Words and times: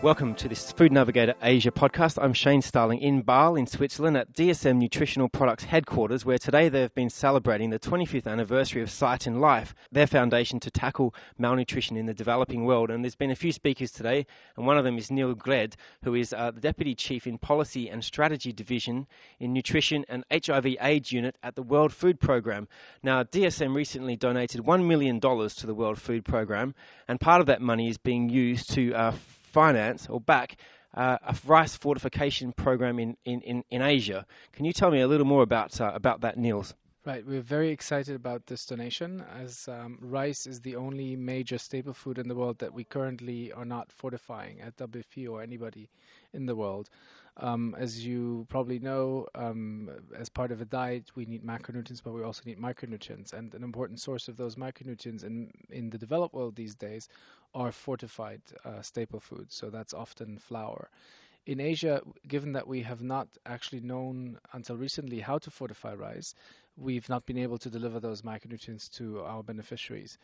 Welcome 0.00 0.36
to 0.36 0.48
this 0.48 0.70
Food 0.70 0.92
Navigator 0.92 1.34
Asia 1.42 1.72
podcast. 1.72 2.22
I'm 2.22 2.32
Shane 2.32 2.62
Starling 2.62 3.00
in 3.00 3.22
Basel 3.22 3.56
in 3.56 3.66
Switzerland 3.66 4.16
at 4.16 4.32
DSM 4.32 4.76
Nutritional 4.76 5.28
Products 5.28 5.64
headquarters, 5.64 6.24
where 6.24 6.38
today 6.38 6.68
they've 6.68 6.94
been 6.94 7.10
celebrating 7.10 7.70
the 7.70 7.80
25th 7.80 8.28
anniversary 8.28 8.80
of 8.80 8.92
Sight 8.92 9.26
and 9.26 9.40
Life, 9.40 9.74
their 9.90 10.06
foundation 10.06 10.60
to 10.60 10.70
tackle 10.70 11.16
malnutrition 11.36 11.96
in 11.96 12.06
the 12.06 12.14
developing 12.14 12.64
world. 12.64 12.90
And 12.90 13.02
there's 13.02 13.16
been 13.16 13.32
a 13.32 13.34
few 13.34 13.50
speakers 13.50 13.90
today, 13.90 14.24
and 14.56 14.68
one 14.68 14.78
of 14.78 14.84
them 14.84 14.98
is 14.98 15.10
Nils 15.10 15.34
Grede, 15.34 15.74
who 16.04 16.14
is 16.14 16.32
uh, 16.32 16.52
the 16.52 16.60
Deputy 16.60 16.94
Chief 16.94 17.26
in 17.26 17.36
Policy 17.36 17.90
and 17.90 18.04
Strategy 18.04 18.52
Division 18.52 19.08
in 19.40 19.52
Nutrition 19.52 20.04
and 20.08 20.22
HIV 20.30 20.76
AIDS 20.80 21.10
Unit 21.10 21.34
at 21.42 21.56
the 21.56 21.62
World 21.64 21.92
Food 21.92 22.20
Programme. 22.20 22.68
Now, 23.02 23.24
DSM 23.24 23.74
recently 23.74 24.14
donated 24.14 24.60
$1 24.60 24.86
million 24.86 25.18
to 25.20 25.66
the 25.66 25.74
World 25.74 26.00
Food 26.00 26.24
Programme, 26.24 26.76
and 27.08 27.18
part 27.18 27.40
of 27.40 27.48
that 27.48 27.60
money 27.60 27.88
is 27.88 27.98
being 27.98 28.28
used 28.28 28.70
to 28.74 28.94
uh, 28.94 29.12
finance 29.48 30.08
or 30.08 30.20
back 30.20 30.56
uh, 30.94 31.18
a 31.26 31.36
rice 31.46 31.76
fortification 31.76 32.52
program 32.52 32.98
in, 32.98 33.16
in, 33.24 33.64
in, 33.70 33.82
Asia. 33.82 34.26
Can 34.52 34.64
you 34.64 34.72
tell 34.72 34.90
me 34.90 35.00
a 35.00 35.08
little 35.08 35.26
more 35.26 35.42
about 35.42 35.80
uh, 35.80 35.92
about 35.94 36.22
that, 36.22 36.38
Nils? 36.38 36.74
Right, 37.08 37.26
we're 37.26 37.40
very 37.40 37.70
excited 37.70 38.14
about 38.14 38.44
this 38.44 38.66
donation 38.66 39.24
as 39.34 39.66
um, 39.66 39.96
rice 39.98 40.46
is 40.46 40.60
the 40.60 40.76
only 40.76 41.16
major 41.16 41.56
staple 41.56 41.94
food 41.94 42.18
in 42.18 42.28
the 42.28 42.34
world 42.34 42.58
that 42.58 42.74
we 42.74 42.84
currently 42.84 43.50
are 43.50 43.64
not 43.64 43.90
fortifying 43.90 44.60
at 44.60 44.76
WFP 44.76 45.26
or 45.26 45.40
anybody 45.42 45.88
in 46.34 46.44
the 46.44 46.54
world. 46.54 46.90
Um, 47.38 47.74
as 47.78 48.04
you 48.04 48.44
probably 48.50 48.78
know, 48.78 49.26
um, 49.34 49.88
as 50.14 50.28
part 50.28 50.52
of 50.52 50.60
a 50.60 50.66
diet, 50.66 51.10
we 51.14 51.24
need 51.24 51.42
macronutrients, 51.42 52.02
but 52.04 52.12
we 52.12 52.22
also 52.22 52.42
need 52.44 52.58
micronutrients. 52.60 53.32
And 53.32 53.54
an 53.54 53.62
important 53.64 54.00
source 54.00 54.28
of 54.28 54.36
those 54.36 54.56
micronutrients 54.56 55.24
in, 55.24 55.50
in 55.70 55.88
the 55.88 55.96
developed 55.96 56.34
world 56.34 56.56
these 56.56 56.74
days 56.74 57.08
are 57.54 57.72
fortified 57.72 58.42
uh, 58.66 58.82
staple 58.82 59.20
foods. 59.20 59.54
So 59.54 59.70
that's 59.70 59.94
often 59.94 60.36
flour. 60.36 60.90
In 61.46 61.60
Asia, 61.60 62.02
given 62.26 62.52
that 62.52 62.66
we 62.66 62.82
have 62.82 63.02
not 63.02 63.28
actually 63.46 63.80
known 63.80 64.38
until 64.52 64.76
recently 64.76 65.20
how 65.20 65.38
to 65.38 65.50
fortify 65.50 65.94
rice, 65.94 66.34
we've 66.76 67.08
not 67.08 67.24
been 67.26 67.38
able 67.38 67.58
to 67.58 67.70
deliver 67.70 68.00
those 68.00 68.22
micronutrients 68.22 68.90
to 68.96 69.20
our 69.20 69.42
beneficiaries. 69.42 70.18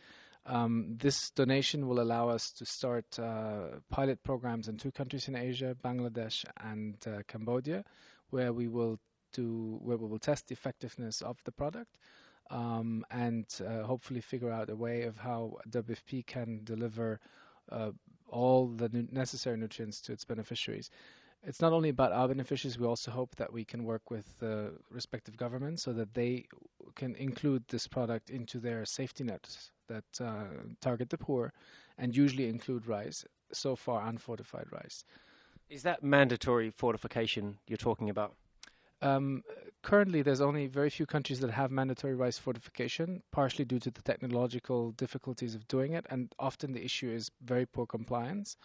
Um, 0.45 0.95
this 0.97 1.31
donation 1.31 1.87
will 1.87 1.99
allow 1.99 2.29
us 2.29 2.51
to 2.51 2.65
start 2.65 3.17
uh, 3.17 3.79
pilot 3.89 4.21
programs 4.23 4.67
in 4.67 4.77
two 4.77 4.91
countries 4.91 5.27
in 5.27 5.35
Asia, 5.35 5.75
Bangladesh 5.83 6.45
and 6.63 6.95
uh, 7.07 7.23
Cambodia, 7.27 7.83
where 8.29 8.53
we 8.53 8.67
will 8.67 8.99
do 9.33 9.79
where 9.81 9.97
we 9.97 10.07
will 10.07 10.19
test 10.19 10.47
the 10.47 10.53
effectiveness 10.53 11.21
of 11.21 11.37
the 11.43 11.51
product 11.51 11.97
um, 12.51 13.03
and 13.11 13.45
uh, 13.65 13.83
hopefully 13.83 14.21
figure 14.21 14.51
out 14.51 14.69
a 14.69 14.75
way 14.75 15.03
of 15.03 15.17
how 15.17 15.57
WFP 15.69 16.25
can 16.25 16.61
deliver 16.63 17.19
uh, 17.71 17.91
all 18.39 18.61
the 18.67 18.89
necessary 19.11 19.57
nutrients 19.57 20.01
to 20.01 20.11
its 20.11 20.25
beneficiaries 20.25 20.89
it's 21.47 21.61
not 21.61 21.73
only 21.73 21.89
about 21.89 22.11
our 22.11 22.27
beneficiaries, 22.27 22.79
we 22.79 22.87
also 22.87 23.11
hope 23.11 23.35
that 23.35 23.53
we 23.53 23.63
can 23.63 23.83
work 23.83 24.09
with 24.09 24.39
the 24.39 24.73
respective 24.89 25.37
governments 25.37 25.83
so 25.83 25.93
that 25.93 26.13
they 26.13 26.45
can 26.95 27.15
include 27.15 27.63
this 27.67 27.87
product 27.87 28.29
into 28.29 28.59
their 28.59 28.83
safety 28.85 29.23
nets 29.23 29.71
that 29.87 30.03
uh, 30.19 30.45
target 30.81 31.09
the 31.09 31.17
poor 31.17 31.53
and 31.97 32.15
usually 32.15 32.49
include 32.49 32.87
rice, 32.87 33.23
so 33.51 33.75
far 33.75 34.07
unfortified 34.07 34.65
rice. 34.71 35.05
Is 35.69 35.83
that 35.83 36.03
mandatory 36.03 36.71
fortification 36.71 37.57
you're 37.67 37.77
talking 37.77 38.09
about? 38.09 38.33
Um, 39.01 39.43
currently, 39.85 40.23
there's 40.23 40.41
only 40.41 40.65
very 40.65 40.89
few 40.89 41.05
countries 41.05 41.39
that 41.41 41.51
have 41.51 41.69
mandatory 41.69 42.15
rice 42.15 42.39
fortification, 42.39 43.21
partially 43.31 43.65
due 43.65 43.79
to 43.79 43.91
the 43.91 44.01
technological 44.01 44.91
difficulties 44.93 45.53
of 45.53 45.67
doing 45.67 45.93
it, 45.93 46.07
and 46.09 46.33
often 46.39 46.73
the 46.73 46.83
issue 46.83 47.09
is 47.09 47.29
very 47.43 47.67
poor 47.67 47.85
compliance 47.85 48.57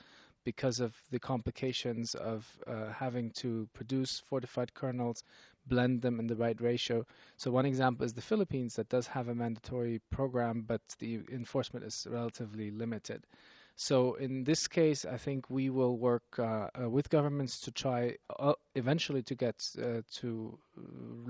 because 0.45 0.81
of 0.81 0.97
the 1.11 1.19
complications 1.19 2.15
of 2.15 2.49
uh, 2.67 2.91
having 2.91 3.31
to 3.33 3.69
produce 3.75 4.19
fortified 4.19 4.73
kernels, 4.73 5.23
blend 5.67 6.01
them 6.01 6.19
in 6.19 6.27
the 6.27 6.37
right 6.37 6.59
ratio. 6.59 7.05
So 7.37 7.51
one 7.51 7.67
example 7.67 8.07
is 8.07 8.15
the 8.15 8.23
Philippines 8.23 8.75
that 8.77 8.89
does 8.89 9.07
have 9.09 9.29
a 9.29 9.35
mandatory 9.35 10.01
program, 10.11 10.65
but 10.67 10.81
the 11.01 11.21
enforcement 11.31 11.85
is 11.85 12.07
relatively 12.11 12.71
limited. 12.71 13.27
So 13.77 14.15
in 14.15 14.45
this 14.45 14.67
case, 14.67 15.05
I 15.05 15.17
think 15.17 15.49
we 15.49 15.71
will 15.71 15.97
work 15.97 16.23
uh, 16.39 16.69
uh, 16.81 16.91
with 16.91 17.09
governments 17.09 17.61
to 17.61 17.71
try 17.71 18.17
uh, 18.39 18.53
eventually 18.75 19.23
to 19.23 19.35
get 19.35 19.57
uh, 19.79 20.03
to 20.17 20.59
uh, 20.77 20.81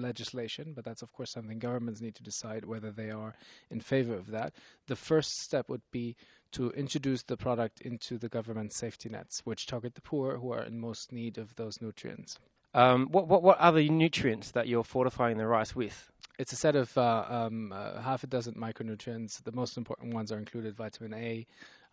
legislation, 0.00 0.72
but 0.74 0.84
that's 0.84 1.02
of 1.02 1.12
course 1.12 1.32
something 1.32 1.58
governments 1.58 2.00
need 2.00 2.16
to 2.16 2.22
decide 2.22 2.64
whether 2.64 2.90
they 2.90 3.10
are 3.10 3.34
in 3.70 3.80
favor 3.80 4.14
of 4.14 4.26
that. 4.28 4.54
The 4.88 4.96
first 4.96 5.30
step 5.42 5.68
would 5.68 5.82
be 5.92 6.16
to 6.52 6.70
introduce 6.70 7.22
the 7.22 7.36
product 7.36 7.80
into 7.82 8.18
the 8.18 8.28
government 8.28 8.72
safety 8.72 9.08
nets, 9.08 9.42
which 9.44 9.66
target 9.66 9.94
the 9.94 10.00
poor 10.00 10.36
who 10.36 10.52
are 10.52 10.64
in 10.64 10.80
most 10.80 11.12
need 11.12 11.38
of 11.38 11.54
those 11.54 11.80
nutrients. 11.80 12.38
Um, 12.74 13.08
what, 13.10 13.28
what, 13.28 13.42
what 13.42 13.60
are 13.60 13.72
the 13.72 13.88
nutrients 13.88 14.52
that 14.52 14.68
you're 14.68 14.84
fortifying 14.84 15.38
the 15.38 15.46
rice 15.46 15.74
with? 15.74 16.10
It's 16.38 16.52
a 16.52 16.56
set 16.56 16.74
of 16.74 16.96
uh, 16.96 17.24
um, 17.28 17.72
uh, 17.72 18.00
half 18.00 18.24
a 18.24 18.26
dozen 18.26 18.54
micronutrients. 18.54 19.42
The 19.42 19.52
most 19.52 19.76
important 19.76 20.14
ones 20.14 20.32
are 20.32 20.38
included 20.38 20.74
vitamin 20.74 21.12
A, 21.14 21.46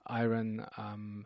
iron, 0.08 0.66
um, 0.78 1.26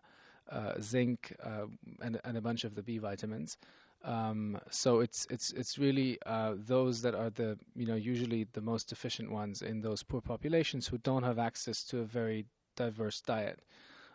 uh, 0.50 0.74
zinc, 0.82 1.34
uh, 1.44 1.66
and, 2.02 2.20
and, 2.24 2.38
a 2.38 2.42
bunch 2.42 2.64
of 2.64 2.76
the 2.76 2.82
B 2.82 2.98
vitamins. 2.98 3.58
Um, 4.04 4.60
so 4.70 5.00
it's 5.00 5.28
it's 5.30 5.52
it's 5.52 5.78
really 5.78 6.18
uh, 6.26 6.56
those 6.58 7.02
that 7.04 7.14
are 7.14 7.30
the 7.30 7.58
you 7.76 7.86
know 7.86 7.96
usually 7.96 8.48
the 8.54 8.62
most 8.62 8.90
deficient 8.90 9.32
ones 9.32 9.62
in 9.62 9.82
those 9.82 10.02
poor 10.02 10.22
populations 10.22 10.88
who 10.88 10.98
don't 10.98 11.24
have 11.24 11.38
access 11.38 11.84
to 11.86 12.00
a 12.00 12.04
very 12.04 12.46
diverse 12.76 13.22
diet. 13.22 13.60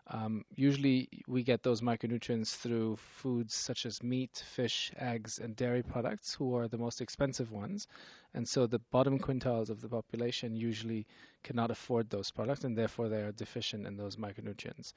Um, 0.09 0.45
usually, 0.55 1.09
we 1.27 1.43
get 1.43 1.65
those 1.65 1.81
micronutrients 1.81 2.55
through 2.55 2.97
foods 2.97 3.55
such 3.55 3.85
as 3.85 4.05
meat, 4.05 4.45
fish, 4.47 4.93
eggs, 4.99 5.39
and 5.39 5.57
dairy 5.57 5.83
products, 5.83 6.35
who 6.35 6.55
are 6.57 6.69
the 6.69 6.79
most 6.79 7.01
expensive 7.01 7.51
ones. 7.51 7.89
And 8.33 8.49
so, 8.49 8.67
the 8.67 8.79
bottom 8.79 9.19
quintiles 9.19 9.69
of 9.69 9.81
the 9.81 9.89
population 9.89 10.55
usually 10.55 11.07
cannot 11.43 11.73
afford 11.73 12.11
those 12.11 12.31
products, 12.31 12.63
and 12.63 12.79
therefore, 12.79 13.09
they 13.09 13.23
are 13.23 13.33
deficient 13.33 13.85
in 13.85 13.97
those 13.97 14.15
micronutrients. 14.17 14.93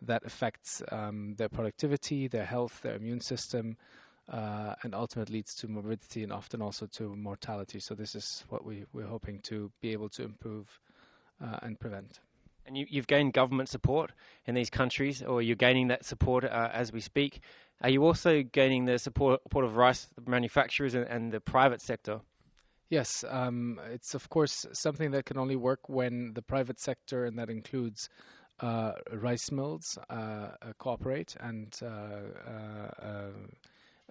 That 0.00 0.24
affects 0.24 0.82
um, 0.90 1.34
their 1.36 1.50
productivity, 1.50 2.26
their 2.26 2.46
health, 2.46 2.80
their 2.80 2.96
immune 2.96 3.20
system, 3.20 3.76
uh, 4.30 4.74
and 4.82 4.94
ultimately 4.94 5.36
leads 5.36 5.54
to 5.56 5.68
morbidity 5.68 6.22
and 6.22 6.32
often 6.32 6.62
also 6.62 6.86
to 6.86 7.14
mortality. 7.14 7.78
So, 7.78 7.94
this 7.94 8.14
is 8.14 8.44
what 8.48 8.64
we, 8.64 8.86
we're 8.94 9.06
hoping 9.06 9.40
to 9.40 9.70
be 9.82 9.92
able 9.92 10.08
to 10.10 10.22
improve 10.22 10.80
uh, 11.44 11.58
and 11.60 11.78
prevent. 11.78 12.20
And 12.66 12.76
you, 12.76 12.86
have 12.94 13.06
gained 13.06 13.32
government 13.32 13.68
support 13.68 14.12
in 14.46 14.54
these 14.54 14.70
countries, 14.70 15.22
or 15.22 15.40
you're 15.40 15.56
gaining 15.56 15.88
that 15.88 16.04
support 16.04 16.44
uh, 16.44 16.70
as 16.72 16.92
we 16.92 17.00
speak. 17.00 17.40
Are 17.82 17.90
you 17.90 18.04
also 18.04 18.42
gaining 18.42 18.86
the 18.86 18.98
support, 18.98 19.42
support 19.44 19.64
of 19.64 19.76
rice 19.76 20.08
manufacturers 20.26 20.94
and, 20.94 21.06
and 21.06 21.30
the 21.30 21.40
private 21.40 21.80
sector? 21.80 22.20
Yes, 22.88 23.24
um, 23.28 23.80
it's 23.92 24.14
of 24.14 24.28
course 24.28 24.64
something 24.72 25.10
that 25.10 25.26
can 25.26 25.38
only 25.38 25.56
work 25.56 25.88
when 25.88 26.32
the 26.34 26.42
private 26.42 26.80
sector, 26.80 27.24
and 27.24 27.38
that 27.38 27.50
includes 27.50 28.08
uh, 28.60 28.92
rice 29.12 29.50
mills, 29.50 29.98
uh, 30.08 30.12
uh 30.14 30.72
cooperate 30.78 31.36
and 31.40 31.78
uh, 31.82 32.50
uh, 33.00 33.30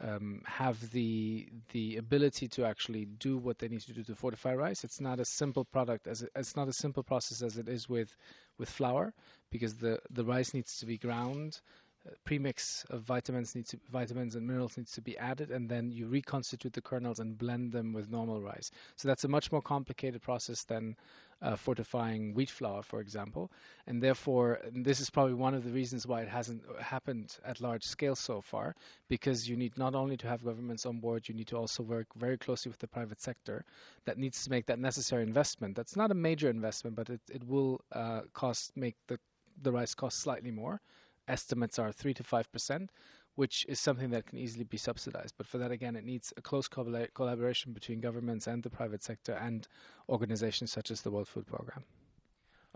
um, 0.01 0.41
have 0.45 0.91
the 0.91 1.47
the 1.71 1.97
ability 1.97 2.47
to 2.49 2.65
actually 2.65 3.05
do 3.05 3.37
what 3.37 3.59
they 3.59 3.67
need 3.67 3.81
to 3.81 3.93
do 3.93 4.03
to 4.03 4.15
fortify 4.15 4.53
rice. 4.53 4.83
It's 4.83 4.99
not 4.99 5.19
a 5.19 5.25
simple 5.25 5.63
product 5.63 6.07
as 6.07 6.21
it, 6.21 6.31
it's 6.35 6.55
not 6.55 6.67
a 6.67 6.73
simple 6.73 7.03
process 7.03 7.41
as 7.41 7.57
it 7.57 7.67
is 7.69 7.87
with 7.87 8.15
with 8.57 8.69
flour 8.69 9.13
because 9.51 9.75
the 9.75 9.99
the 10.09 10.25
rice 10.25 10.53
needs 10.53 10.77
to 10.79 10.85
be 10.85 10.97
ground 10.97 11.61
premix 12.23 12.85
of 12.89 13.01
vitamins 13.01 13.55
needs 13.55 13.69
to, 13.71 13.79
vitamins 13.91 14.35
and 14.35 14.45
minerals 14.45 14.77
needs 14.77 14.91
to 14.91 15.01
be 15.01 15.17
added, 15.17 15.51
and 15.51 15.69
then 15.69 15.91
you 15.91 16.07
reconstitute 16.07 16.73
the 16.73 16.81
kernels 16.81 17.19
and 17.19 17.37
blend 17.37 17.71
them 17.71 17.93
with 17.93 18.09
normal 18.09 18.41
rice. 18.41 18.71
So 18.95 19.07
that's 19.07 19.23
a 19.23 19.27
much 19.27 19.51
more 19.51 19.61
complicated 19.61 20.21
process 20.21 20.63
than 20.63 20.95
uh, 21.41 21.55
fortifying 21.55 22.33
wheat 22.33 22.49
flour, 22.49 22.81
for 22.81 23.01
example, 23.01 23.51
and 23.87 24.01
therefore 24.01 24.59
and 24.63 24.85
this 24.85 24.99
is 24.99 25.09
probably 25.09 25.33
one 25.33 25.53
of 25.53 25.63
the 25.63 25.71
reasons 25.71 26.07
why 26.07 26.21
it 26.21 26.29
hasn't 26.29 26.63
happened 26.79 27.37
at 27.45 27.61
large 27.61 27.83
scale 27.83 28.15
so 28.15 28.41
far, 28.41 28.75
because 29.09 29.49
you 29.49 29.57
need 29.57 29.77
not 29.77 29.95
only 29.95 30.17
to 30.17 30.27
have 30.27 30.43
governments 30.43 30.85
on 30.85 30.99
board, 30.99 31.27
you 31.27 31.35
need 31.35 31.47
to 31.47 31.57
also 31.57 31.83
work 31.83 32.07
very 32.15 32.37
closely 32.37 32.69
with 32.69 32.79
the 32.79 32.87
private 32.87 33.21
sector 33.21 33.65
that 34.05 34.17
needs 34.17 34.43
to 34.43 34.49
make 34.49 34.65
that 34.65 34.79
necessary 34.79 35.23
investment. 35.23 35.75
That's 35.75 35.95
not 35.95 36.11
a 36.11 36.15
major 36.15 36.49
investment, 36.49 36.95
but 36.95 37.09
it, 37.09 37.21
it 37.29 37.45
will 37.47 37.81
uh, 37.91 38.21
cost 38.33 38.75
make 38.75 38.95
the 39.07 39.19
the 39.61 39.71
rice 39.71 39.93
cost 39.93 40.19
slightly 40.19 40.51
more 40.51 40.81
estimates 41.27 41.79
are 41.79 41.91
3 41.91 42.13
to 42.15 42.23
5%, 42.23 42.89
which 43.35 43.65
is 43.67 43.79
something 43.79 44.09
that 44.11 44.25
can 44.25 44.37
easily 44.37 44.63
be 44.63 44.77
subsidized. 44.77 45.35
But 45.37 45.47
for 45.47 45.57
that, 45.57 45.71
again, 45.71 45.95
it 45.95 46.05
needs 46.05 46.33
a 46.37 46.41
close 46.41 46.67
collaboration 46.67 47.73
between 47.73 47.99
governments 47.99 48.47
and 48.47 48.63
the 48.63 48.69
private 48.69 49.03
sector 49.03 49.33
and 49.33 49.67
organizations 50.09 50.71
such 50.71 50.91
as 50.91 51.01
the 51.01 51.11
World 51.11 51.27
Food 51.27 51.45
Programme. 51.45 51.83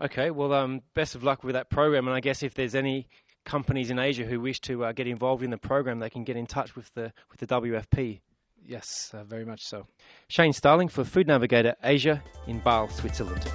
Okay, 0.00 0.30
well, 0.30 0.52
um, 0.52 0.80
best 0.94 1.14
of 1.14 1.22
luck 1.22 1.44
with 1.44 1.54
that 1.54 1.68
program. 1.68 2.08
And 2.08 2.16
I 2.16 2.20
guess 2.20 2.42
if 2.42 2.54
there's 2.54 2.74
any 2.74 3.06
companies 3.44 3.90
in 3.90 3.98
Asia 3.98 4.24
who 4.24 4.40
wish 4.40 4.60
to 4.60 4.84
uh, 4.84 4.92
get 4.92 5.06
involved 5.06 5.42
in 5.42 5.50
the 5.50 5.58
program, 5.58 5.98
they 5.98 6.10
can 6.10 6.24
get 6.24 6.36
in 6.36 6.46
touch 6.46 6.74
with 6.74 6.92
the 6.94 7.12
with 7.30 7.40
the 7.40 7.46
WFP. 7.46 8.20
Yes, 8.66 9.10
uh, 9.14 9.24
very 9.24 9.44
much 9.44 9.62
so. 9.62 9.86
Shane 10.28 10.52
Starling 10.52 10.88
for 10.88 11.04
Food 11.04 11.26
Navigator 11.26 11.74
Asia 11.82 12.22
in 12.46 12.60
Basel, 12.60 12.88
Switzerland. 12.88 13.50